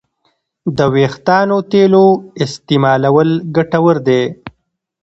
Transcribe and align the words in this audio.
د 0.77 0.79
وېښتیانو 0.95 1.57
تېلو 1.71 2.05
استعمال 2.43 3.01
ګټور 3.55 3.97
دی. 4.07 4.21